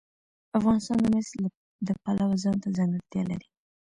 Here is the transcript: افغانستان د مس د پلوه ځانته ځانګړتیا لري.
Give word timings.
افغانستان 0.57 0.97
د 1.01 1.05
مس 1.13 1.29
د 1.87 1.89
پلوه 2.03 2.35
ځانته 2.43 2.67
ځانګړتیا 2.77 3.23
لري. 3.31 3.47